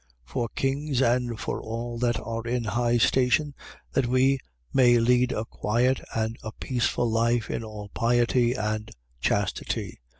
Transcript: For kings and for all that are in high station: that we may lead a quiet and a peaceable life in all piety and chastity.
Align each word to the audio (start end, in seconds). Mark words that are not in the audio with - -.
For 0.25 0.49
kings 0.55 0.99
and 0.99 1.39
for 1.39 1.61
all 1.61 1.99
that 1.99 2.19
are 2.19 2.41
in 2.47 2.63
high 2.63 2.97
station: 2.97 3.53
that 3.93 4.07
we 4.07 4.39
may 4.73 4.97
lead 4.97 5.31
a 5.31 5.45
quiet 5.45 6.01
and 6.15 6.37
a 6.41 6.51
peaceable 6.53 7.07
life 7.11 7.51
in 7.51 7.63
all 7.63 7.89
piety 7.89 8.53
and 8.53 8.89
chastity. 9.19 10.01